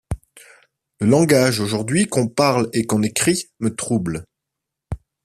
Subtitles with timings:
[0.99, 4.25] Le langage aujourd’hui qu’on parle et qu’on écrit, me trouble.